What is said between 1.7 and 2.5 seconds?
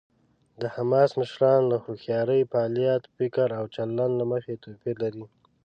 له هوښیارۍ،